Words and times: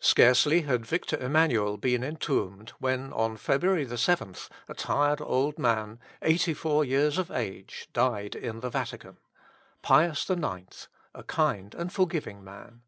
Scarcely 0.00 0.62
had 0.62 0.86
Victor 0.86 1.18
Emmanuel 1.18 1.76
been 1.76 2.02
entombed 2.02 2.70
when 2.78 3.12
on 3.12 3.36
Feb. 3.36 3.60
7th 3.60 4.48
a 4.70 4.72
tired 4.72 5.20
old 5.20 5.58
man, 5.58 6.00
eighty 6.22 6.54
four 6.54 6.82
years 6.82 7.18
of 7.18 7.30
age, 7.30 7.90
died 7.92 8.34
in 8.34 8.60
the 8.60 8.70
Vatican, 8.70 9.18
Pius 9.82 10.30
IX., 10.30 10.88
a 11.14 11.22
kind 11.24 11.74
and 11.74 11.92
forgiving 11.92 12.42
man. 12.42 12.80